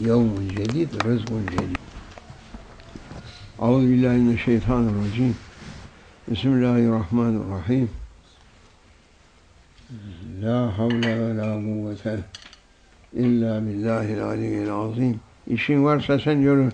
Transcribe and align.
يوم 0.00 0.48
جديد 0.56 0.88
رزق 1.06 1.30
جديد 1.52 1.78
أعوذ 3.62 3.82
بالله 3.90 4.12
من 4.12 4.32
الشيطان 4.34 4.88
الرجيم 4.88 5.34
بسم 6.28 6.48
الله 6.48 6.78
الرحمن 6.88 7.34
الرحيم 7.42 7.88
La 10.42 10.78
havle 10.78 11.20
ve 11.20 11.36
la 11.36 11.54
kuvvete 11.54 12.18
illa 13.12 13.66
billahil 13.66 14.24
aliyyil 14.24 14.72
azim. 14.72 15.20
İşin 15.46 15.84
varsa 15.84 16.18
sen 16.18 16.38
yürü. 16.38 16.72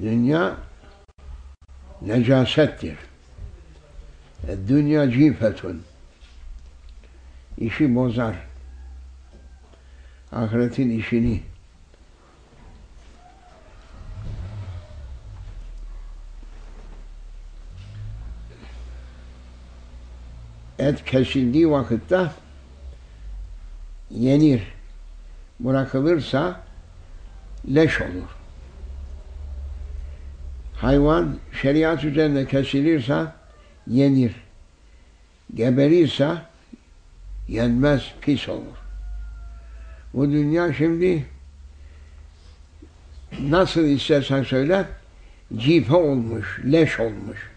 Dünya 0.00 0.56
necasettir. 2.02 2.96
E, 4.48 4.68
dünya 4.68 5.10
cifetun. 5.10 5.82
İşi 7.58 7.94
bozar. 7.94 8.34
Ahiretin 10.31 10.99
işini. 10.99 11.41
Et 20.79 21.05
kesildiği 21.05 21.71
vakitte 21.71 22.31
yenir. 24.09 24.61
Bırakılırsa 25.59 26.61
leş 27.75 28.01
olur. 28.01 28.37
Hayvan 30.75 31.37
şeriat 31.61 32.03
üzerinde 32.03 32.47
kesilirse 32.47 33.25
yenir. 33.87 34.35
Geberirse 35.53 36.37
yenmez, 37.47 38.13
pis 38.21 38.49
olur. 38.49 38.84
Bu 40.15 40.31
dünya 40.31 40.73
şimdi 40.73 41.25
nasıl 43.39 43.81
istersen 43.81 44.43
söyle 44.43 44.85
cife 45.57 45.95
olmuş, 45.95 46.61
leş 46.65 46.99
olmuş. 46.99 47.51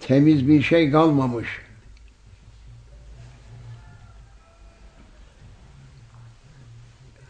Temiz 0.00 0.48
bir 0.48 0.62
şey 0.62 0.90
kalmamış. 0.90 1.48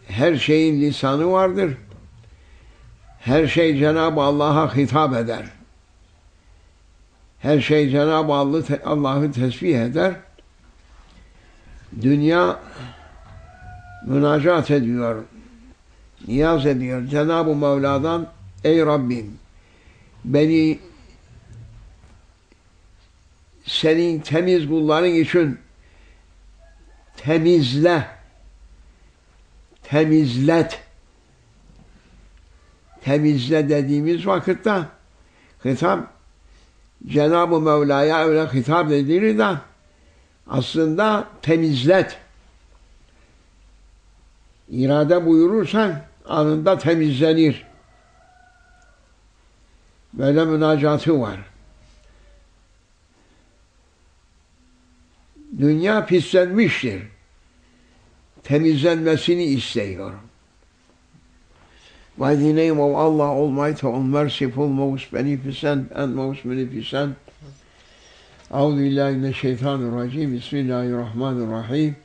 Her 0.07 0.35
şeyin 0.35 0.81
lisanı 0.81 1.31
vardır. 1.31 1.77
Her 3.19 3.47
şey 3.47 3.77
Cenab-ı 3.77 4.21
Allah'a 4.21 4.75
hitap 4.75 5.15
eder. 5.15 5.45
Her 7.39 7.59
şey 7.59 7.89
Cenab-ı 7.89 8.33
Allah'ı 8.85 9.31
tesbih 9.31 9.79
eder. 9.79 10.13
Dünya 12.01 12.59
münacat 14.07 14.71
ediyor, 14.71 15.23
niyaz 16.27 16.65
ediyor. 16.65 17.07
Cenab-ı 17.07 17.55
Mevla'dan 17.55 18.27
ey 18.63 18.79
Rabbim 18.79 19.37
beni 20.25 20.79
senin 23.65 24.19
temiz 24.19 24.67
kulların 24.67 25.13
için 25.13 25.59
temizle, 27.17 28.07
temizlet. 29.83 30.79
Temizle 33.01 33.69
dediğimiz 33.69 34.27
vakitte 34.27 34.81
hitap 35.65 36.13
Cenab-ı 37.07 37.61
Mevla'ya 37.61 38.25
öyle 38.25 38.45
hitap 38.45 38.91
edilir 38.91 39.37
de 39.37 39.55
aslında 40.47 41.27
temizlet. 41.41 42.17
İrade 44.69 45.25
buyurursan 45.25 46.01
anında 46.25 46.77
temizlenir. 46.77 47.65
Böyle 50.13 50.45
münacatı 50.45 51.21
var. 51.21 51.39
Dünya 55.59 56.05
pislenmiştir. 56.05 57.03
Temizlenmesini 58.43 59.43
istiyor. 59.43 60.13
By 62.17 62.35
the 62.35 62.53
name 62.53 62.81
of 62.81 62.95
Allah 62.95 63.23
Almighty, 63.23 63.87
all 63.87 64.01
merciful, 64.01 64.67
most 64.67 65.13
beneficent, 65.13 65.91
and 65.91 66.15
most 66.15 66.45
munificent. 66.45 67.17
أعوذ 68.53 68.75
بالله 68.75 69.11
من 69.11 69.25
الشيطان 69.29 69.87
الرجيم. 69.87 70.37
بسم 70.37 70.57
الله 70.57 70.83
الرحمن 70.83 71.43
الرحيم. 71.43 71.95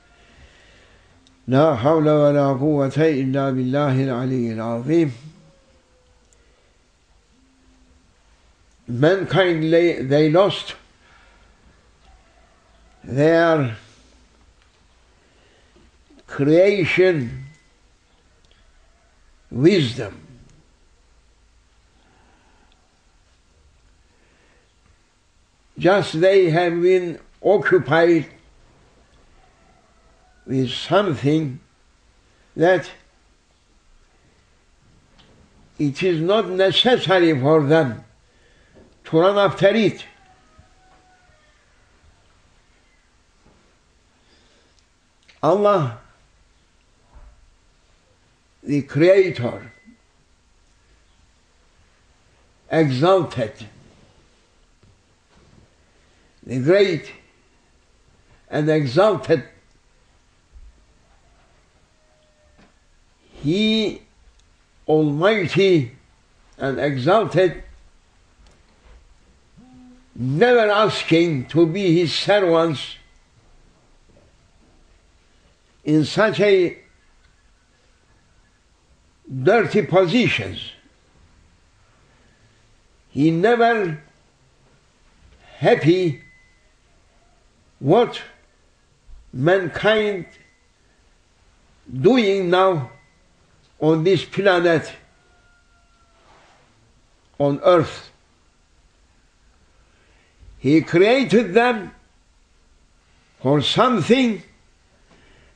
لا 1.49 1.77
حول 1.77 2.09
ولا 2.09 2.47
قوة 2.47 2.97
إلا 2.97 3.51
بالله 3.51 4.05
العلي 4.05 4.53
العظيم. 4.53 5.13
Mankind, 8.89 9.63
they 10.09 10.31
lost 10.31 10.75
their 13.05 13.77
creation 16.27 17.45
wisdom. 19.51 20.28
Just 25.79 26.21
they 26.21 26.51
have 26.51 26.83
been 26.83 27.21
occupied 27.41 28.27
with 30.45 30.71
something 30.71 31.61
that 32.57 32.91
it 35.79 36.03
is 36.03 36.21
not 36.21 36.49
necessary 36.49 37.39
for 37.39 37.63
them 37.65 38.05
to 39.05 39.19
run 39.19 39.39
after 39.39 39.69
it. 39.69 40.05
Allah, 45.41 46.01
the 48.65 48.83
Creator, 48.83 49.73
exalted, 52.71 53.55
the 56.49 56.61
great 56.61 57.13
and 58.49 58.71
exalted, 58.71 59.45
He 63.43 64.01
Almighty 64.89 65.93
and 66.57 66.81
exalted, 66.81 67.63
never 70.15 70.71
asking 70.71 71.49
to 71.49 71.67
be 71.67 72.01
His 72.01 72.15
servants 72.15 72.97
in 75.85 76.07
such 76.07 76.41
a 76.41 76.79
dirty 79.45 79.83
positions. 79.83 80.73
He 83.11 83.31
never 83.31 84.03
happy 85.59 86.23
what 87.79 88.21
mankind 89.33 90.27
doing 92.01 92.51
now 92.51 92.91
on 93.81 94.05
this 94.05 94.25
planet, 94.25 94.93
on 97.39 97.61
earth. 97.63 98.11
He 100.59 100.81
created 100.81 101.55
them 101.55 101.95
for 103.41 103.63
something 103.63 104.43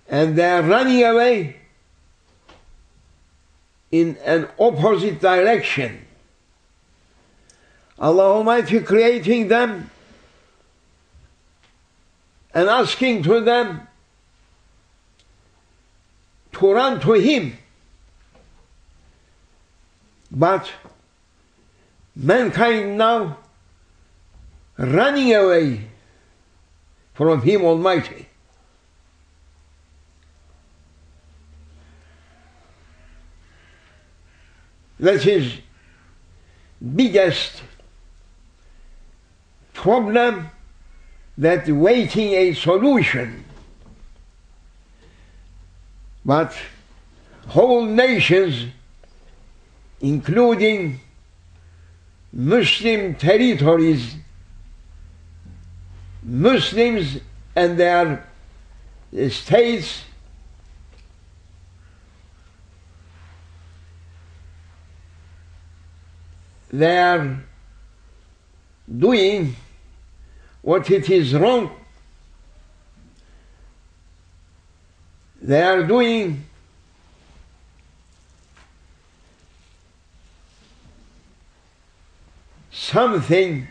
and 0.09 0.37
they 0.37 0.49
are 0.49 0.63
running 0.63 1.03
away 1.03 1.57
in 3.91 4.17
an 4.25 4.49
opposite 4.59 5.21
direction. 5.21 6.07
Allah 7.99 8.35
Almighty 8.37 8.81
creating 8.81 9.49
them 9.49 9.91
and 12.55 12.69
asking 12.69 13.23
to 13.23 13.41
them 13.41 13.87
to 16.53 16.73
run 16.73 17.01
to 17.01 17.13
Him. 17.13 17.57
But 20.31 20.71
mankind 22.15 22.99
now 22.99 23.39
running 24.79 25.35
away 25.35 25.89
from 27.15 27.43
Him 27.43 27.65
Almighty. 27.65 28.29
That 34.99 35.27
is 35.27 35.55
biggest 36.95 37.63
problem 39.75 40.49
that 41.39 41.69
waiting 41.69 42.33
a 42.33 42.55
solution. 42.55 43.45
But 46.25 46.57
whole 47.49 47.85
nations, 47.85 48.67
including 50.01 51.01
Muslim 52.33 53.15
territories, 53.15 54.17
Muslims 56.23 57.19
and 57.57 57.79
their 57.79 58.27
states 59.29 60.05
they 66.73 66.99
are 66.99 67.45
doing 68.99 69.55
what 70.63 70.91
it 70.91 71.11
is 71.11 71.35
wrong. 71.35 71.71
They 75.41 75.63
are 75.63 75.83
doing 75.83 76.45
something 82.71 83.67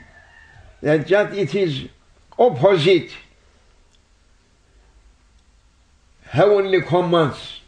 that 0.82 1.08
just 1.08 1.38
it 1.38 1.56
is 1.56 1.88
opposite 2.38 3.12
heavenly 6.26 6.82
commands. 6.82 7.62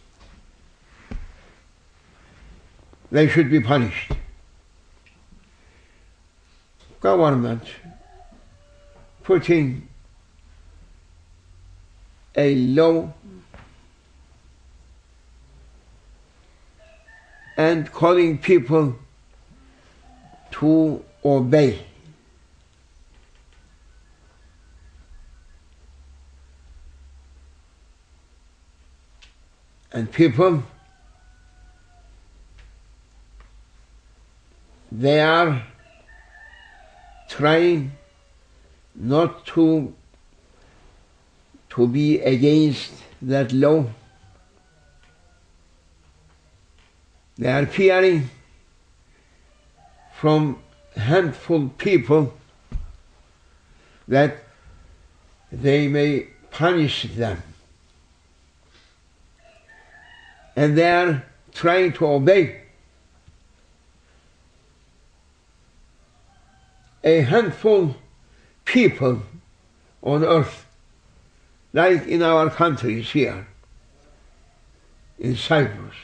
They 3.10 3.28
should 3.28 3.50
be 3.50 3.62
punished 3.62 4.12
government 7.04 7.62
putting 9.24 9.88
a 12.36 12.56
law 12.56 13.14
and 17.56 17.92
calling 17.92 18.38
people 18.38 18.96
to 20.52 21.04
obey. 21.24 21.86
And 29.92 30.12
people, 30.12 30.64
they 34.92 35.20
are 35.20 35.64
trying 37.30 37.92
not 38.96 39.46
to 39.48 39.94
to 41.70 41.88
be 41.88 42.20
against 42.20 42.92
that 43.22 43.52
law. 43.52 43.86
They 47.38 47.52
are 47.52 47.66
fearing 47.66 48.30
from 50.14 50.60
handful 50.96 51.70
people 51.70 52.34
that 54.08 54.38
they 55.52 55.88
may 55.88 56.28
punish 56.52 57.04
them. 57.16 57.42
And 60.56 60.78
they 60.78 60.92
are 60.92 61.26
trying 61.54 61.94
to 61.94 62.06
obey. 62.06 62.64
a 67.04 67.22
handful 67.22 67.96
people 68.66 69.22
on 70.02 70.24
earth, 70.24 70.66
like 71.74 72.08
in 72.08 72.22
our 72.22 72.50
countries 72.50 73.10
here, 73.12 73.48
in 75.20 75.36
Cyprus. 75.36 75.96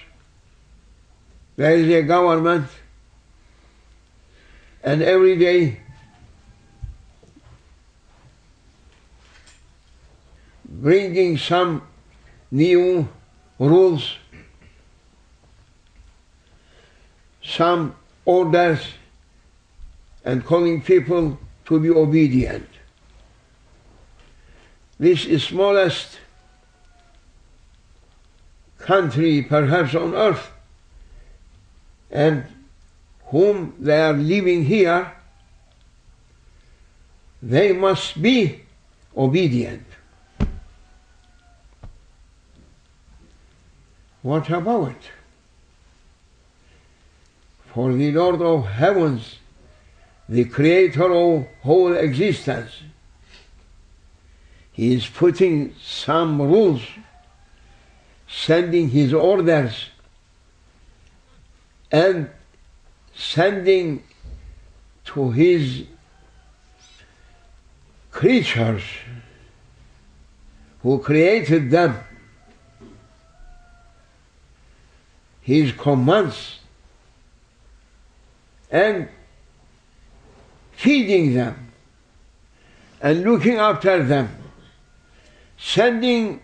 There 1.56 1.76
is 1.76 1.90
a 1.90 2.04
government, 2.04 2.68
and 4.84 5.02
every 5.02 5.38
day 5.38 5.80
bringing 10.64 11.38
some 11.38 11.82
new 12.52 13.10
rules, 13.58 14.16
some 17.44 17.96
orders 18.26 18.80
and 20.24 20.46
calling 20.46 20.82
people 20.82 21.38
to 21.69 21.80
be 21.80 21.89
obedient. 21.89 22.68
This 25.00 25.44
smallest 25.44 26.18
country 28.80 29.44
perhaps 29.44 29.94
on 29.94 30.16
earth 30.16 30.50
and 32.10 32.44
whom 33.27 33.75
they 33.80 34.01
are 34.01 34.13
living 34.13 34.66
here, 34.66 35.12
they 37.42 37.72
must 37.72 38.19
be 38.19 38.62
obedient. 39.15 39.86
What 44.24 44.50
about 44.50 44.89
it? 44.89 45.04
For 47.72 47.94
the 47.94 48.12
Lord 48.12 48.42
of 48.42 48.65
heavens 48.65 49.36
the 50.30 50.46
creator 50.46 51.12
of 51.12 51.48
whole 51.64 51.94
existence. 51.94 52.84
He 54.72 54.94
is 54.94 55.08
putting 55.08 55.74
some 55.81 56.40
rules, 56.40 56.84
sending 58.28 58.90
his 58.90 59.12
orders, 59.12 59.90
and 61.92 62.30
sending 63.16 64.04
to 65.06 65.31
his 65.31 65.86
creatures 68.12 68.84
who 70.84 71.00
created 71.00 71.72
them 71.72 71.98
his 75.42 75.72
commands 75.72 76.60
and 78.70 79.10
feeding 80.80 81.34
them 81.34 81.72
and 83.01 83.24
looking 83.24 83.58
after 83.58 84.01
them, 84.01 84.30
sending 85.58 86.39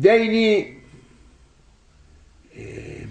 daily 0.00 0.78
um, 2.56 3.10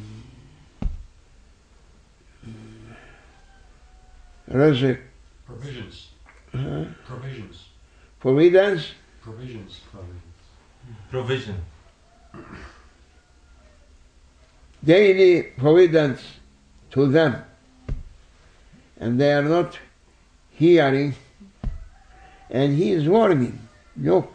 Provisions. 5.45 6.07
Huh? 6.51 6.85
Provisions. 7.05 7.65
Providence. 8.19 8.91
Provisions. 9.21 9.81
Provision. 11.11 11.61
Daily 14.83 15.43
providence 15.43 16.21
to 16.91 17.07
them. 17.07 17.43
And 18.99 19.21
they 19.21 19.31
are 19.31 19.43
not 19.43 19.77
hearing, 20.55 21.13
and 22.49 22.75
he 22.75 22.91
is 22.91 23.07
warning, 23.07 23.59
look, 23.97 24.31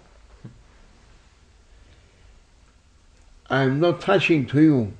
I'm 3.49 3.81
not 3.81 4.01
touching 4.01 4.47
to 4.47 4.61
you. 4.61 4.93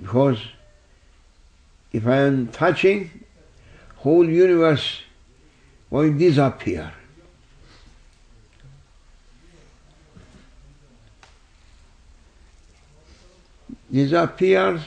Because 0.00 0.38
if 1.92 2.06
I 2.06 2.16
am 2.16 2.48
touching, 2.48 3.24
whole 3.96 4.28
universe 4.28 5.00
will 5.88 6.12
disappear. 6.12 6.92
Disappears 13.90 14.82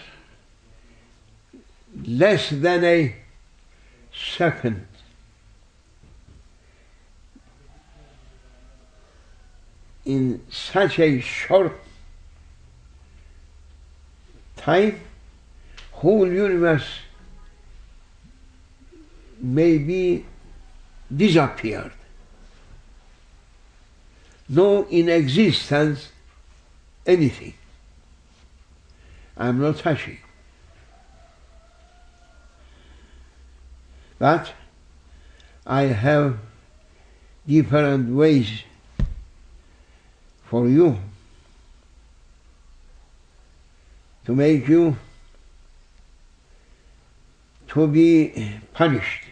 less 2.05 2.49
than 2.49 2.83
a 2.83 3.15
second. 4.13 4.85
In 10.05 10.41
such 10.49 10.99
a 10.99 11.19
short 11.19 11.73
time, 14.57 14.99
whole 15.91 16.27
universe 16.27 16.87
may 19.39 19.77
be 19.77 20.25
disappeared. 21.15 21.91
No 24.47 24.85
in 24.87 25.09
existence 25.09 26.09
anything. 27.05 27.53
I'm 29.37 29.59
not 29.59 29.77
touching. 29.77 30.17
But 34.19 34.51
I 35.65 35.83
have 35.83 36.37
different 37.47 38.13
ways 38.13 38.63
for 40.43 40.67
you 40.67 40.99
to 44.25 44.35
make 44.35 44.67
you 44.67 44.97
to 47.69 47.87
be 47.87 48.59
punished. 48.73 49.23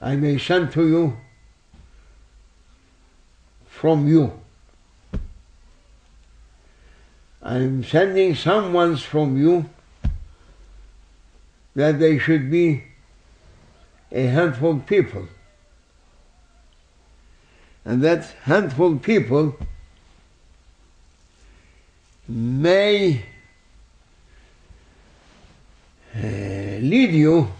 I 0.00 0.16
may 0.16 0.38
send 0.38 0.72
to 0.72 0.86
you 0.86 1.16
from 3.66 4.08
you. 4.08 4.39
I 7.42 7.56
am 7.56 7.84
sending 7.84 8.34
someone 8.34 8.96
from 8.96 9.38
you 9.38 9.68
that 11.74 11.98
they 11.98 12.18
should 12.18 12.50
be 12.50 12.84
a 14.12 14.26
handful 14.26 14.80
people. 14.80 15.28
And 17.84 18.02
that 18.02 18.26
handful 18.42 18.96
people 18.96 19.56
may 22.28 23.24
uh, 26.14 26.20
lead 26.20 27.12
you 27.12 27.50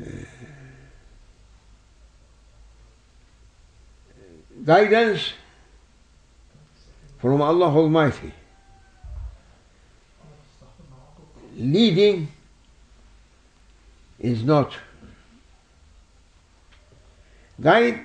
uh, 0.00 0.06
guidance 4.64 5.32
from 7.22 7.40
Allah 7.40 7.72
Almighty. 7.72 8.32
Leading 11.56 12.26
is 14.18 14.42
not 14.42 14.72
guide 17.60 18.00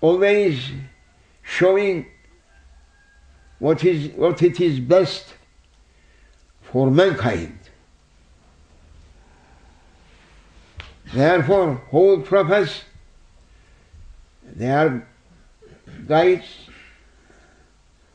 always 0.00 0.72
showing 1.44 2.06
what 3.60 3.84
is 3.84 4.10
what 4.16 4.42
it 4.42 4.60
is 4.60 4.80
best 4.80 5.34
for 6.62 6.90
mankind. 6.90 7.56
Therefore, 11.14 11.74
whole 11.92 12.20
prophets 12.20 12.82
they 14.56 14.70
are 14.70 15.06
guides, 16.12 16.50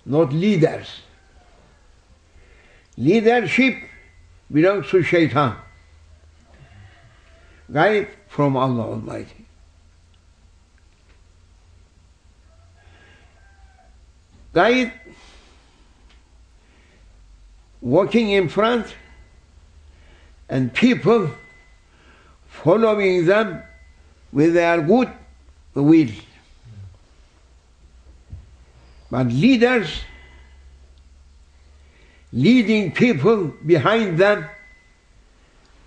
not 0.06 0.32
leaders. 0.32 0.88
Leadership 2.96 3.76
belongs 4.52 4.88
to 4.92 5.02
shaitan. 5.02 5.56
Guide 7.72 8.08
from 8.28 8.56
Allah 8.56 8.86
Almighty. 8.92 9.46
Guide 14.54 14.94
walking 17.82 18.30
in 18.30 18.48
front 18.48 18.96
and 20.50 20.72
people 20.86 21.30
following 22.62 23.26
them 23.26 23.62
with 24.32 24.54
their 24.54 24.82
good 24.94 25.12
will. 25.74 26.27
But 29.10 29.28
leaders 29.28 30.02
leading 32.34 32.92
people 32.92 33.54
behind 33.66 34.18
them 34.18 34.46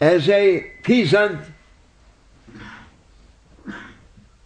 as 0.00 0.28
a 0.28 0.60
peasant 0.82 1.40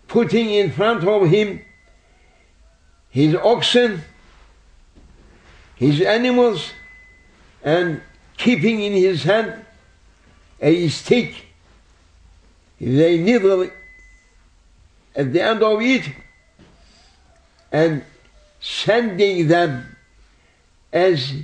putting 0.08 0.50
in 0.50 0.70
front 0.70 1.04
of 1.04 1.28
him 1.28 1.60
his 3.10 3.36
oxen, 3.36 4.02
his 5.76 6.00
animals, 6.00 6.72
and 7.62 8.00
keeping 8.36 8.80
in 8.80 8.92
his 8.92 9.22
hand 9.22 9.64
a 10.60 10.88
stick. 10.88 11.46
A 12.80 13.18
needle 13.18 13.70
at 15.14 15.32
the 15.32 15.42
end 15.42 15.62
of 15.62 15.80
it 15.80 16.10
and 17.70 18.04
sending 18.64 19.46
them 19.46 19.94
as 20.90 21.34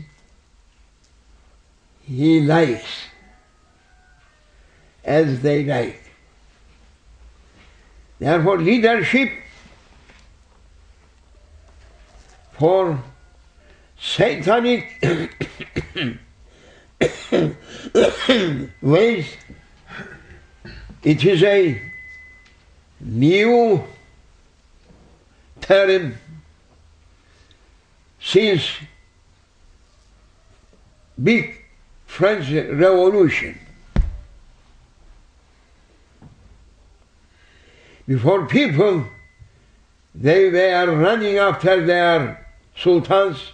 he 2.03 2.41
likes, 2.41 3.05
as 5.05 5.43
they 5.43 5.62
like. 5.65 6.03
Therefore, 8.19 8.59
leadership 8.59 9.29
for 12.53 12.99
satanic 14.00 14.87
ways, 18.81 19.37
it 21.03 21.27
is 21.27 21.43
a 21.43 21.83
new 23.00 23.85
term 25.61 26.15
since 28.21 28.62
big 31.23 31.65
French 32.07 32.50
Revolution. 32.50 33.59
Before 38.07 38.47
people, 38.47 39.05
they 40.15 40.50
were 40.50 40.97
running 40.97 41.39
after 41.39 41.85
their 41.87 42.47
sultans, 42.77 43.53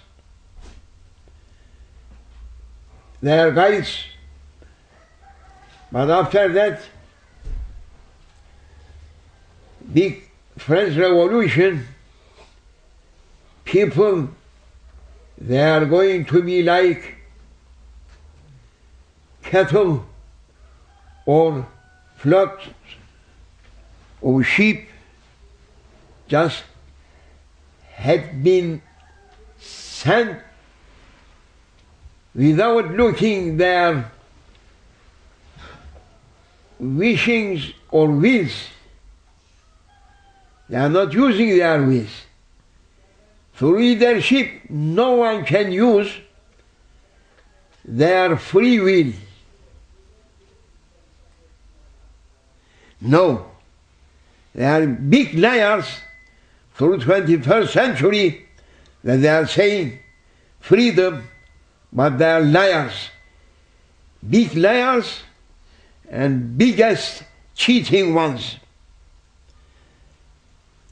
their 3.21 3.51
guides. 3.53 4.05
But 5.93 6.11
after 6.11 6.53
that, 6.55 6.81
big 9.93 10.25
French 10.57 10.97
Revolution, 10.97 11.87
people, 13.65 14.29
they 15.39 15.63
are 15.63 15.85
going 15.85 16.25
to 16.25 16.43
be 16.43 16.63
like 16.63 17.15
cattle 19.43 20.05
or 21.25 21.67
flocks 22.17 22.65
or 24.21 24.43
sheep 24.43 24.89
just 26.29 26.65
had 27.93 28.43
been 28.43 28.83
sent 29.59 30.41
without 32.35 32.91
looking 32.93 33.57
their 33.57 34.11
wishings 36.79 37.73
or 37.91 38.09
wills. 38.09 38.69
They 40.69 40.77
are 40.77 40.89
not 40.89 41.13
using 41.13 41.57
their 41.57 41.83
wills. 41.83 42.26
Through 43.57 43.79
leadership, 43.79 44.69
no 44.69 45.13
one 45.13 45.47
can 45.47 45.73
use 45.73 46.13
their 47.87 48.37
free 48.37 48.79
will. 48.81 49.13
No. 53.01 53.47
They 54.55 54.67
are 54.67 54.87
big 54.87 55.39
liars 55.39 55.87
through 56.75 56.99
21st 56.99 57.69
century 57.69 58.47
that 59.03 59.23
they 59.23 59.29
are 59.29 59.47
saying 59.47 60.01
freedom, 60.61 61.27
but 61.91 62.19
they 62.19 62.31
are 62.31 62.43
liars. 62.43 63.09
Big 64.29 64.55
liars 64.55 65.21
and 66.11 66.59
biggest 66.59 67.23
cheating 67.55 68.13
ones. 68.13 68.57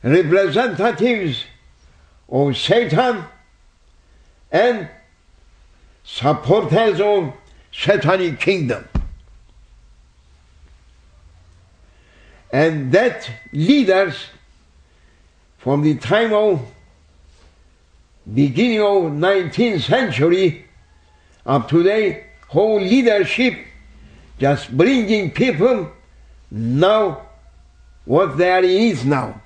Representatives 0.03 1.45
of 2.29 2.57
Satan 2.57 3.25
and 4.51 4.89
supporters 6.05 7.01
of 7.01 7.33
satanic 7.73 8.39
kingdom. 8.41 8.89
And 12.53 12.93
that 12.93 13.29
leaders 13.53 14.27
from 15.59 15.83
the 15.83 15.97
time 15.97 16.33
of 16.33 16.61
beginning 18.33 18.81
of 18.81 19.13
19th 19.13 19.83
century 19.83 20.67
up 21.45 21.69
to 21.69 21.83
today, 21.83 22.25
whole 22.49 22.81
leadership 22.81 23.59
just 24.39 24.77
bringing 24.77 25.31
people 25.31 25.91
now 26.51 27.27
what 28.05 28.37
there 28.37 28.63
is 28.65 29.05
now. 29.05 29.41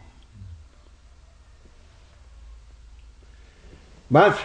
But 4.10 4.38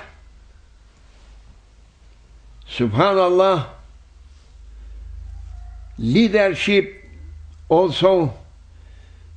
Subhanallah, 2.70 3.67
leadership 5.98 7.05
also 7.70 8.34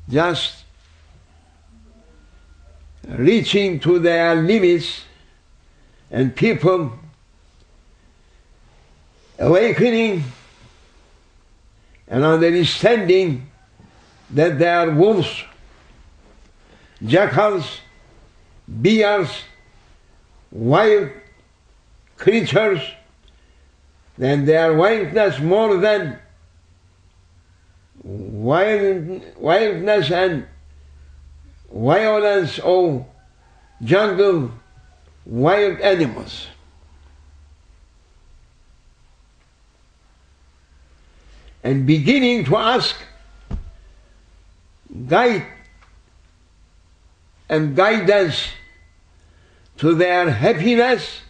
just 0.08 0.64
reaching 3.08 3.78
to 3.80 3.98
their 3.98 4.34
limits 4.34 5.02
and 6.10 6.34
people 6.34 6.92
awakening 9.38 10.24
and 12.08 12.24
understanding 12.24 13.50
that 14.30 14.58
they 14.58 14.68
are 14.68 14.90
wolves, 14.90 15.44
jackals, 17.04 17.80
bears, 18.66 19.28
wild 20.56 21.10
creatures, 22.16 22.80
then 24.16 24.46
their 24.46 24.74
wildness 24.74 25.38
more 25.38 25.76
than 25.76 26.18
wild, 28.02 29.22
wildness 29.36 30.10
and 30.10 30.46
violence 31.70 32.58
of 32.60 33.04
jungle 33.84 34.50
wild 35.26 35.78
animals. 35.80 36.46
And 41.62 41.86
beginning 41.86 42.44
to 42.44 42.56
ask 42.56 42.96
guide 45.08 45.44
and 47.48 47.76
guidance 47.76 48.48
to 49.78 49.94
their 49.94 50.30
happiness, 50.30 51.20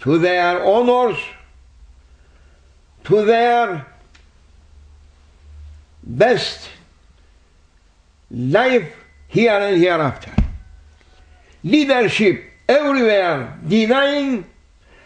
to 0.00 0.18
their 0.18 0.64
honors, 0.64 1.18
to 3.04 3.24
their 3.24 3.86
best 6.02 6.68
life 8.30 8.92
here 9.28 9.58
and 9.58 9.76
hereafter. 9.80 10.32
Leadership 11.64 12.44
everywhere 12.68 13.58
denying 13.66 14.44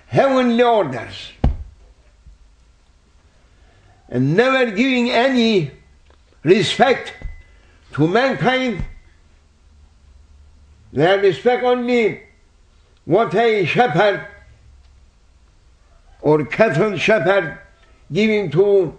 heavenly 0.07 0.63
orders 0.63 1.33
and 4.09 4.37
never 4.37 4.71
giving 4.71 5.11
any 5.11 5.71
respect 6.43 7.15
to 7.93 8.07
mankind. 8.07 8.85
They 10.93 11.19
respect 11.19 11.65
only 11.65 12.21
what 13.05 13.35
a 13.35 13.65
shepherd 13.65 14.27
or 16.21 16.45
cattle 16.45 16.97
shepherd 16.97 17.59
giving 18.13 18.51
to 18.51 18.97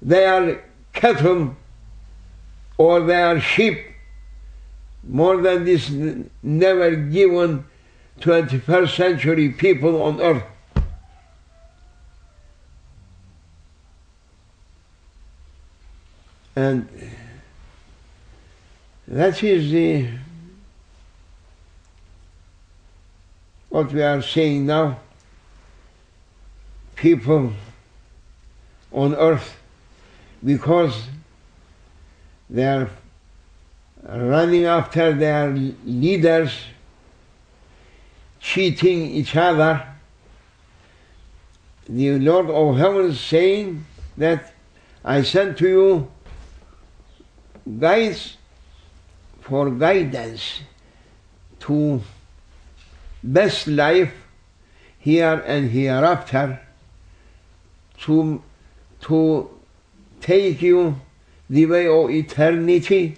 their 0.00 0.64
cattle 0.92 1.54
or 2.78 3.00
their 3.00 3.40
sheep 3.40 3.78
more 5.06 5.40
than 5.42 5.64
this 5.64 5.90
never 6.42 6.96
given 6.96 7.64
21st 8.20 8.96
century 8.96 9.50
people 9.50 10.02
on 10.02 10.20
earth. 10.20 10.44
And 16.56 16.88
that 19.08 19.42
is 19.42 19.70
the 19.70 20.08
what 23.74 23.92
we 23.92 24.00
are 24.00 24.22
saying 24.22 24.66
now. 24.66 25.00
People 26.94 27.52
on 28.92 29.16
earth, 29.16 29.56
because 30.44 31.08
they 32.48 32.64
are 32.64 32.88
running 34.04 34.64
after 34.64 35.12
their 35.12 35.50
leaders, 35.50 36.52
cheating 38.38 39.10
each 39.10 39.34
other. 39.34 39.84
The 41.88 42.20
Lord 42.20 42.50
of 42.50 42.76
heaven 42.76 43.10
is 43.10 43.18
saying 43.18 43.84
that 44.16 44.54
I 45.04 45.22
sent 45.22 45.58
to 45.58 45.68
you 45.68 46.12
guides 47.80 48.36
for 49.40 49.68
guidance 49.68 50.60
to 51.58 52.00
best 53.24 53.66
life 53.66 54.12
here 54.98 55.42
and 55.46 55.70
hereafter 55.70 56.60
to, 58.00 58.42
to 59.00 59.50
take 60.20 60.60
you 60.60 61.00
the 61.48 61.64
way 61.66 61.88
of 61.88 62.10
eternity 62.10 63.16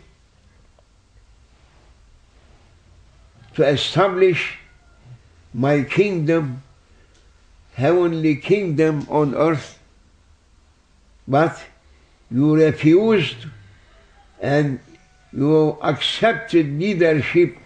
to 3.55 3.67
establish 3.67 4.59
my 5.53 5.83
kingdom, 5.83 6.63
heavenly 7.75 8.37
kingdom 8.37 9.07
on 9.11 9.35
earth, 9.35 9.79
but 11.27 11.59
you 12.31 12.55
refused 12.55 13.47
and 14.41 14.79
you 15.33 15.79
accepted 15.83 16.79
leadership 16.79 17.57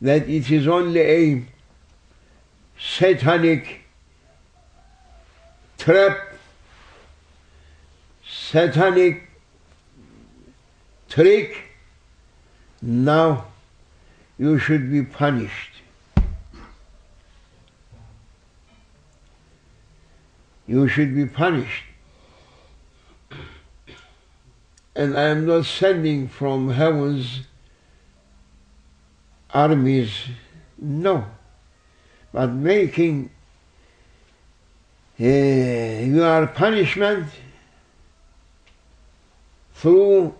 that 0.00 0.28
it 0.28 0.50
is 0.50 0.66
only 0.66 1.00
a 1.00 1.44
satanic 2.80 3.80
trap, 5.76 6.18
satanic 8.26 9.28
trick. 11.08 11.56
Now 12.82 13.46
you 14.38 14.58
should 14.58 14.90
be 14.90 15.02
punished. 15.02 15.70
You 20.66 20.88
should 20.88 21.14
be 21.14 21.26
punished. 21.26 21.84
And 24.94 25.16
I 25.16 25.24
am 25.24 25.46
not 25.46 25.66
sending 25.66 26.28
from 26.28 26.70
heaven's 26.70 27.40
armies, 29.52 30.12
no, 30.78 31.26
but 32.32 32.50
making 32.50 33.30
uh, 35.20 35.24
your 35.24 36.46
punishment 36.46 37.26
through 39.74 40.34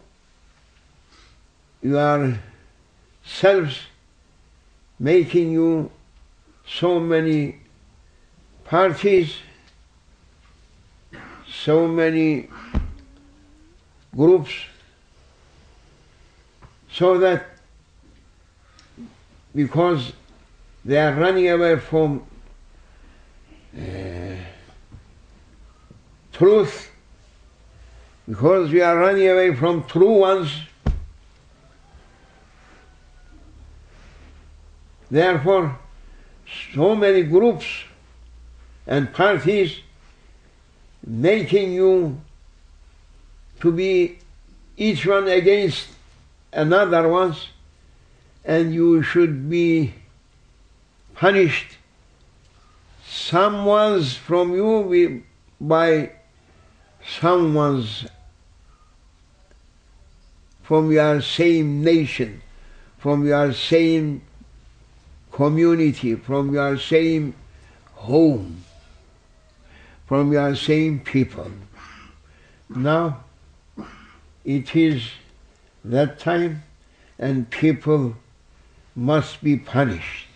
your 1.82 2.38
selves 3.24 3.80
making 5.00 5.50
you 5.50 5.90
so 6.68 7.00
many 7.00 7.56
parties, 8.64 9.34
so 11.50 11.88
many 11.88 12.48
groups, 14.14 14.52
so 16.92 17.18
that 17.18 17.46
because 19.54 20.12
they 20.84 20.98
are 20.98 21.14
running 21.14 21.48
away 21.48 21.78
from 21.78 22.24
uh, 23.76 24.34
truth, 26.32 26.90
because 28.28 28.70
we 28.70 28.80
are 28.80 28.96
running 28.96 29.28
away 29.28 29.54
from 29.54 29.84
true 29.84 30.18
ones, 30.18 30.50
Therefore, 35.10 35.76
so 36.72 36.94
many 36.94 37.24
groups 37.24 37.66
and 38.86 39.12
parties 39.12 39.80
making 41.04 41.72
you 41.72 42.20
to 43.60 43.72
be 43.72 44.18
each 44.76 45.06
one 45.06 45.26
against 45.26 45.88
another 46.52 47.08
ones 47.08 47.48
and 48.44 48.72
you 48.72 49.02
should 49.02 49.50
be 49.50 49.94
punished 51.20 51.76
someone's 53.06 54.16
from 54.16 54.54
you 54.54 55.22
by 55.60 56.10
someone's 57.06 58.06
from 60.62 60.90
your 60.90 61.20
same 61.20 61.84
nation, 61.84 62.40
from 62.96 63.26
your 63.26 63.52
same 63.52 64.22
community, 65.30 66.14
from 66.14 66.54
your 66.54 66.78
same 66.78 67.34
home, 67.96 68.64
from 70.06 70.32
your 70.32 70.56
same 70.56 71.00
people. 71.00 71.50
Now 72.70 73.24
it 74.42 74.74
is 74.74 75.10
that 75.84 76.18
time 76.18 76.62
and 77.18 77.50
people 77.50 78.16
must 78.96 79.44
be 79.44 79.58
punished. 79.58 80.29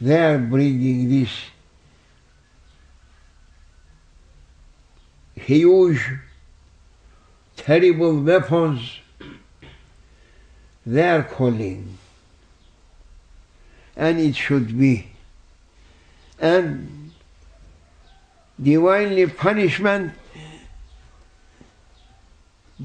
They 0.00 0.16
are 0.16 0.38
bringing 0.38 1.08
this 1.08 1.30
huge, 5.34 6.00
terrible 7.56 8.20
weapons, 8.20 8.80
they 10.86 11.08
are 11.08 11.22
calling. 11.22 11.98
And 13.96 14.20
it 14.20 14.36
should 14.36 14.78
be. 14.78 15.08
And 16.38 17.10
divinely 18.62 19.26
punishment 19.26 20.12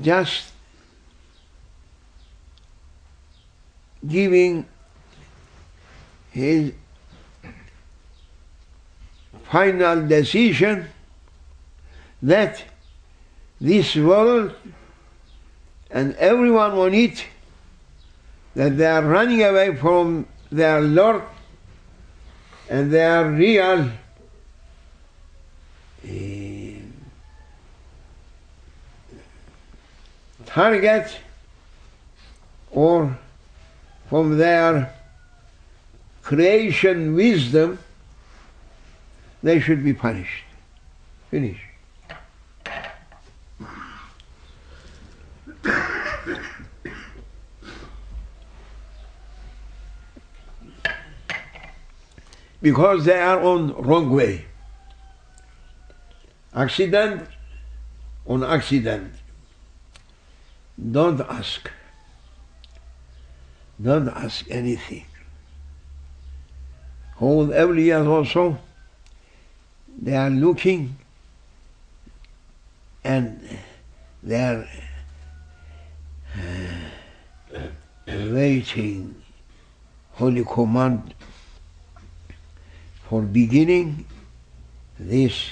just 0.02 0.52
giving 4.08 4.66
his 6.32 6.74
final 9.54 10.08
decision 10.08 10.88
that 12.24 12.64
this 13.62 13.96
world 13.96 14.52
and 15.92 16.16
everyone 16.16 16.72
on 16.72 16.92
it 16.96 17.24
that 18.56 18.76
they 18.78 18.88
are 18.88 19.04
running 19.04 19.44
away 19.44 19.76
from 19.76 20.26
their 20.52 20.82
Lord 20.82 21.22
and 22.68 22.92
their 22.92 23.30
real 23.30 23.92
eh, 26.08 26.80
target 30.48 31.16
or 32.72 33.16
from 34.10 34.40
their 34.40 34.92
creation 36.24 37.14
wisdom, 37.14 37.78
they 39.44 39.60
should 39.60 39.84
be 39.84 39.94
punished. 39.94 40.46
Finish. 41.30 41.60
Because 52.62 53.04
they 53.04 53.20
are 53.20 53.44
on 53.44 53.74
wrong 53.84 54.10
way. 54.10 54.46
Accident 56.56 57.28
on 58.26 58.44
accident. 58.44 59.12
Don't 60.92 61.20
ask. 61.20 61.70
Don't 63.82 64.08
ask 64.08 64.46
anything. 64.50 65.06
Hold 67.16 67.52
every 67.52 67.84
year 67.84 68.06
also, 68.06 68.58
they 70.02 70.16
are 70.16 70.30
looking 70.30 70.98
and 73.04 73.48
they 74.22 74.40
are 74.40 74.68
uh, 76.36 77.60
waiting 78.08 79.16
holy 80.14 80.44
command 80.46 81.14
for 83.10 83.22
beginning 83.22 84.06
this 85.00 85.50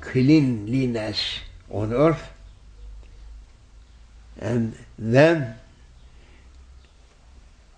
cleanliness 0.00 1.40
on 1.70 1.92
earth. 1.92 2.30
And 4.38 4.74
then 4.98 5.54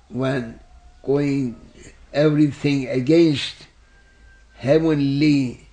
when 0.08 0.60
going 1.02 1.56
everything 2.12 2.88
against 2.88 3.54
heavenly 4.62 5.66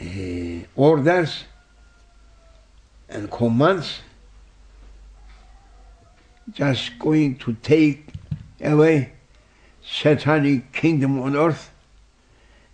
uh, 0.00 0.66
orders 0.74 1.44
and 3.08 3.30
commands, 3.30 4.00
just 6.52 6.98
going 6.98 7.36
to 7.36 7.52
take 7.62 8.08
away 8.60 9.12
satanic 9.84 10.72
kingdom 10.72 11.20
on 11.22 11.36
earth 11.36 11.70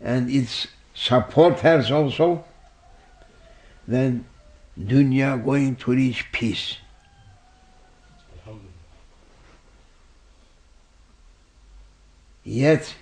and 0.00 0.30
its 0.30 0.66
supporters 0.94 1.90
also, 1.90 2.42
then 3.86 4.24
dunya 4.80 5.44
going 5.44 5.76
to 5.76 5.90
reach 5.90 6.24
peace. 6.32 6.78
Yet, 12.42 12.94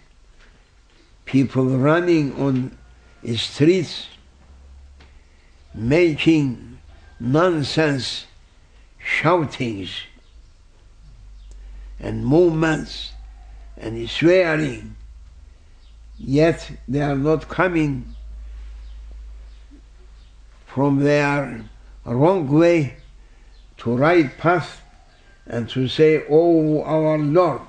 people 1.34 1.66
running 1.66 2.32
on 2.40 2.70
streets 3.34 4.06
making 5.74 6.78
nonsense 7.18 8.26
shoutings 9.00 9.90
and 11.98 12.24
movements 12.24 13.10
and 13.76 14.08
swearing, 14.08 14.94
yet 16.16 16.70
they 16.86 17.02
are 17.02 17.16
not 17.16 17.48
coming 17.48 18.14
from 20.66 21.00
their 21.00 21.64
wrong 22.04 22.46
way 22.46 22.94
to 23.78 23.96
right 23.96 24.38
path 24.38 24.82
and 25.48 25.68
to 25.68 25.88
say, 25.88 26.22
Oh, 26.30 26.84
our 26.84 27.18
Lord, 27.18 27.62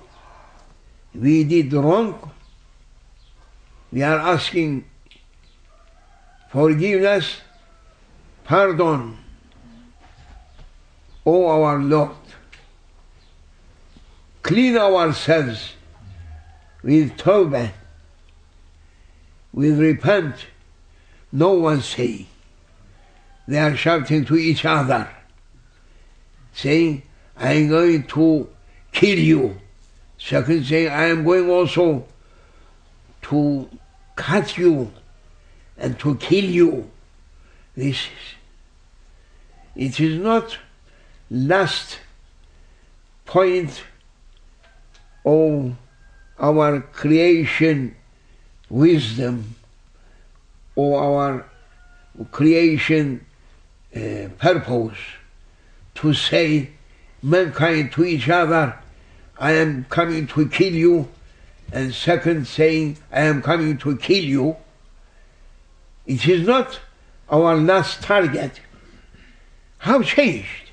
we 1.15 1.43
did 1.43 1.73
wrong. 1.73 2.30
We 3.95 4.03
are 4.03 4.19
asking 4.19 4.84
forgiveness, 6.49 7.38
pardon. 8.43 9.17
O 11.25 11.47
our 11.47 11.79
Lord, 11.79 12.12
clean 14.41 14.75
ourselves 14.75 15.75
with 16.84 17.15
tawbah, 17.15 17.71
with 19.53 19.79
repent. 19.79 20.47
No 21.31 21.53
one 21.53 21.79
say. 21.79 22.27
They 23.47 23.60
are 23.60 23.77
shouting 23.77 24.25
to 24.25 24.36
each 24.36 24.65
other, 24.65 25.08
saying, 26.51 27.03
I 27.38 27.53
am 27.53 27.69
going 27.69 28.03
to 28.08 28.49
kill 28.91 29.19
you. 29.19 29.58
Second 30.17 30.65
saying, 30.65 30.89
I 30.89 31.05
am 31.05 31.23
going 31.23 31.49
also 31.49 32.05
to 33.21 33.69
cut 34.15 34.58
you 34.58 34.91
and 35.78 35.99
to 35.99 36.15
kill 36.15 36.45
you. 36.45 36.89
This 37.75 37.97
is, 37.97 38.08
it 39.75 39.99
is 39.99 40.19
not 40.19 40.58
last 41.30 41.99
point 43.25 43.84
of 45.25 45.75
our 46.39 46.82
creation 46.82 47.95
wisdom 48.69 49.56
or 50.75 51.01
our 51.01 51.45
creation 52.32 53.25
uh, 53.95 54.30
purpose 54.38 54.97
to 55.95 56.13
say 56.13 56.69
mankind 57.21 57.91
to 57.91 58.06
each 58.06 58.30
other 58.30 58.78
I 59.38 59.54
am 59.54 59.86
coming 59.89 60.28
to 60.28 60.47
kill 60.47 60.73
you, 60.73 61.10
and 61.71 61.93
second 61.93 62.47
saying, 62.47 62.97
I 63.12 63.21
am 63.21 63.41
coming 63.41 63.78
to 63.80 63.97
kill 63.97 64.23
you, 64.23 64.58
it 66.06 66.28
is 66.28 66.45
not 66.47 66.80
our 67.30 67.56
last 67.56 68.01
target. 68.01 68.62
How 69.80 70.01
changed? 70.01 70.69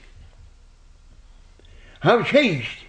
How 2.01 2.23
changed? 2.23 2.85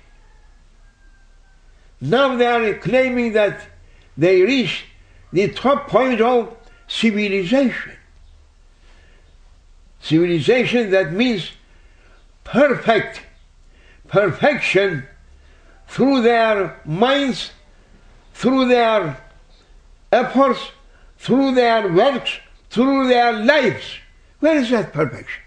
Now 2.02 2.36
they 2.36 2.46
are 2.46 2.74
claiming 2.76 3.34
that 3.34 3.62
they 4.18 4.42
reached 4.42 4.84
the 5.32 5.48
top 5.50 5.88
point 5.88 6.20
of 6.20 6.56
civilization. 6.88 7.94
Civilization 10.02 10.92
that 10.92 11.13
means 11.13 11.52
perfect, 12.44 13.22
perfection 14.08 15.08
through 15.88 16.22
their 16.22 16.80
minds, 16.86 17.52
through 18.34 18.67
their 18.67 19.17
efforts, 20.12 20.72
through 21.17 21.54
their 21.56 21.91
works, 21.91 22.39
through 22.69 23.08
their 23.08 23.34
lives. 23.34 23.98
Where 24.39 24.58
is 24.58 24.69
that 24.72 24.91
perfection? 24.91 25.41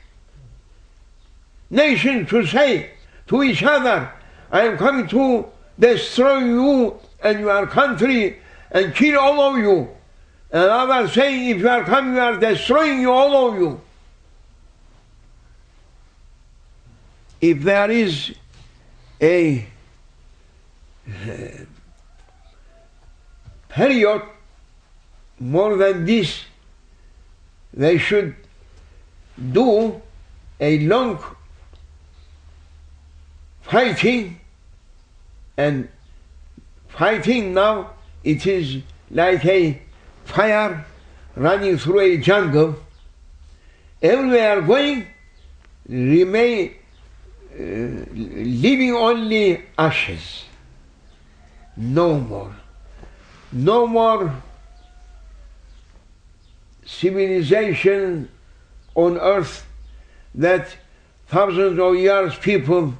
Nations 1.69 2.31
to 2.31 2.47
say 2.47 2.91
to 3.27 3.43
each 3.43 3.63
other, 3.63 4.11
I 4.51 4.63
am 4.63 4.79
coming 4.79 5.09
to 5.09 5.47
destroy 5.79 6.39
you 6.39 6.99
and 7.23 7.41
your 7.41 7.67
country 7.67 8.39
and 8.71 8.95
kill 8.95 9.19
all 9.19 9.41
of 9.41 9.59
you. 9.59 9.89
And 10.53 10.65
others 10.65 11.13
saying, 11.13 11.51
if 11.51 11.59
you 11.59 11.69
are 11.69 11.85
coming, 11.85 12.15
we 12.15 12.21
are 12.21 12.39
destroying 12.39 13.01
you, 13.01 13.11
all 13.11 13.49
of 13.49 13.59
you. 13.59 13.81
If 17.41 17.63
there 17.63 17.91
is 17.91 18.35
a 19.21 19.67
period 23.77 24.23
more 25.39 25.77
than 25.77 26.07
this, 26.07 26.45
they 27.75 27.99
should 27.99 28.35
do 29.53 30.01
a 30.59 30.79
long 30.93 31.19
fighting 33.61 34.41
and 35.59 35.89
fighting 36.89 37.53
now 37.53 37.91
it 38.25 38.47
is 38.47 38.83
like 39.11 39.45
a 39.45 39.79
fire 40.25 40.87
running 41.35 41.77
through 41.77 42.01
a 42.01 42.17
jungle. 42.17 42.77
Everywhere 44.01 44.63
going 44.63 45.07
remain 45.87 46.75
uh, 47.53 47.63
leaving 47.63 48.95
only 48.95 49.63
ashes. 49.79 50.45
No 51.77 52.19
more 52.19 52.55
no 53.53 53.87
more 53.87 54.43
civilization 56.85 58.29
on 58.95 59.19
earth 59.19 59.67
that 60.35 60.77
thousands 61.29 61.79
of 61.79 61.95
years 61.97 62.37
people 62.37 62.95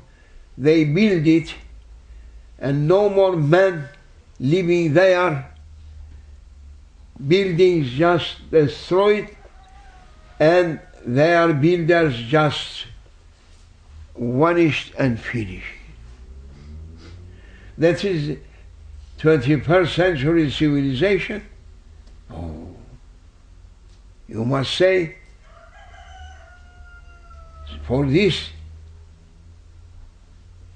they 0.59 0.85
build 0.85 1.27
it 1.27 1.55
and 2.59 2.89
no 2.89 3.09
more 3.09 3.37
men 3.37 3.89
living 4.41 4.95
there. 4.95 5.53
Buildings 7.27 7.91
just 7.91 8.51
destroyed 8.51 9.35
and 10.39 10.81
their 11.05 11.53
builders 11.53 12.17
just 12.17 12.87
vanished 14.17 14.93
and 14.99 15.19
finished. 15.19 15.67
That 17.79 18.05
is 18.05 18.39
21st 19.19 19.95
century 19.95 20.51
civilization 20.51 21.43
oh 22.31 22.75
you 24.29 24.45
must 24.45 24.75
say 24.75 25.17
for 27.87 28.05
this 28.05 28.51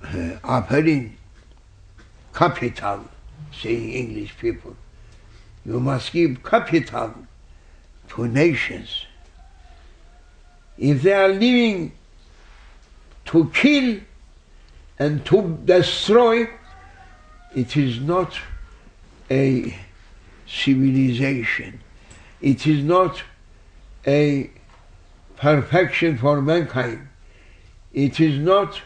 uh, 0.05 0.39
offering 0.45 1.17
capital, 2.35 3.05
saying 3.53 3.93
English 3.93 4.37
people, 4.39 4.77
you 5.65 5.81
must 5.81 6.13
give 6.13 6.43
capital 6.43 7.15
to 8.09 8.29
nations. 8.29 9.07
If 10.79 11.03
they 11.03 11.13
are 11.13 11.29
living 11.29 11.93
to 13.27 13.51
kill 13.53 14.01
and 14.99 15.25
to 15.27 15.59
destroy, 15.65 16.49
it 17.55 17.77
is 17.77 18.01
not 18.01 18.39
a 19.31 19.77
civilization. 20.47 21.81
It 22.41 22.67
is 22.67 22.83
not 22.83 23.23
a 24.07 24.51
perfection 25.37 26.19
for 26.19 26.41
mankind. 26.41 27.09
It 27.93 28.21
is 28.21 28.39
not 28.39 28.81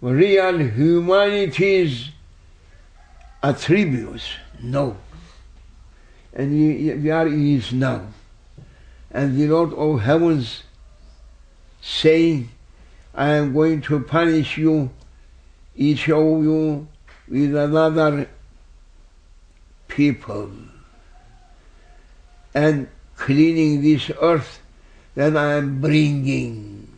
real 0.00 0.58
humanity's 0.58 2.10
attributes. 3.42 4.28
No. 4.62 4.96
And 6.32 6.52
we 7.02 7.10
are 7.10 7.26
is 7.26 7.72
now. 7.72 8.06
And 9.10 9.36
the 9.36 9.48
Lord 9.48 9.72
of 9.74 10.02
heavens 10.02 10.62
saying, 11.80 12.50
I 13.14 13.30
am 13.30 13.52
going 13.52 13.80
to 13.82 14.00
punish 14.00 14.56
you, 14.56 14.90
each 15.74 16.08
of 16.08 16.42
you, 16.44 16.86
with 17.30 17.54
another 17.54 18.28
people. 19.88 20.50
And 22.52 22.88
cleaning 23.16 23.80
this 23.82 24.10
earth 24.20 24.60
that 25.14 25.36
I 25.36 25.54
am 25.54 25.80
bringing. 25.80 26.88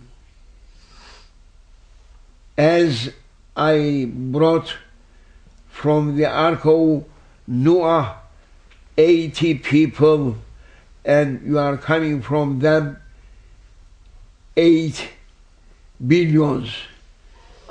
As 2.56 3.12
I 3.56 4.08
brought 4.10 4.74
from 5.68 6.16
the 6.16 6.26
Ark 6.26 6.64
of 6.64 7.04
Noah 7.46 8.16
80 8.96 9.54
people, 9.56 10.36
and 11.04 11.42
you 11.44 11.58
are 11.58 11.76
coming 11.76 12.22
from 12.22 12.60
them 12.60 12.98
8 14.56 15.08
billions. 16.06 16.72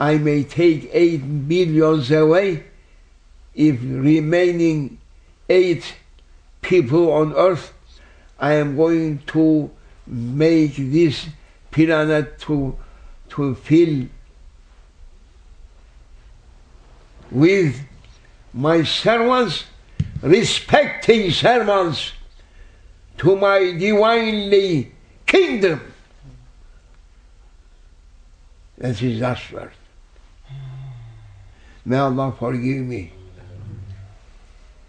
I 0.02 0.18
may 0.18 0.44
take 0.44 0.90
8 0.92 1.48
billions 1.48 2.10
away 2.10 2.64
if 3.54 3.80
remaining 3.84 4.98
8 5.48 5.94
people 6.64 7.12
on 7.12 7.34
earth 7.36 7.72
I 8.40 8.54
am 8.54 8.76
going 8.76 9.20
to 9.28 9.70
make 10.08 10.76
this 10.76 11.28
planet 11.70 12.40
to, 12.40 12.76
to 13.30 13.54
fill 13.54 14.08
with 17.30 17.80
my 18.54 18.82
servants, 18.82 19.66
respecting 20.24 21.30
servants 21.30 22.14
to 23.20 23.36
my 23.36 23.60
divinely 23.78 24.94
kingdom. 25.28 25.94
That 28.80 29.00
is 29.00 29.22
last 29.22 29.52
word. 29.52 29.72
May 31.84 31.98
Allah 31.98 32.34
forgive 32.38 32.86
me, 32.86 33.12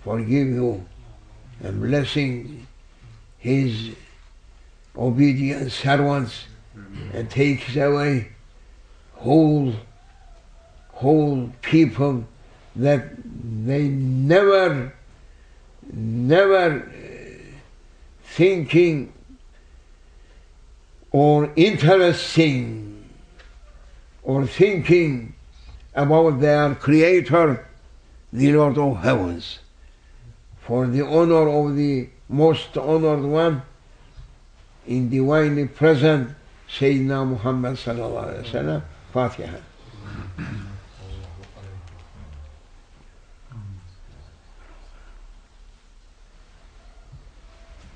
forgive 0.05 0.49
you, 0.49 0.87
and 1.63 1.81
blessing 1.81 2.67
his 3.39 3.95
obedient 4.97 5.73
servants 5.73 6.45
and 7.13 7.31
takes 7.31 7.77
away 7.77 8.29
whole 9.15 9.73
whole 10.93 11.51
people 11.63 12.25
that 12.77 13.11
they 13.67 13.89
never 13.89 14.93
never 15.93 16.81
uh, 16.81 17.57
thinking 18.25 19.13
or 21.11 21.51
interesting 21.57 23.05
or 24.23 24.47
thinking 24.47 25.35
about 25.95 26.41
their 26.41 26.75
creator 26.75 27.67
the 28.33 28.53
lord 28.53 28.79
of 28.79 29.03
heavens 29.03 29.59
for 30.61 30.87
the 30.87 31.05
honor 31.05 31.49
of 31.49 31.77
the 31.77 32.09
most 32.29 32.77
honored 32.79 33.23
one 33.23 33.63
in 34.87 35.09
divinely 35.11 35.67
present 35.67 36.35
Sayyidina 36.69 37.29
Muhammad 37.29 37.77
sallallahu 37.77 38.43
alaihi 38.43 38.45
wasallam. 38.45 38.83
Fatiha. 39.13 39.59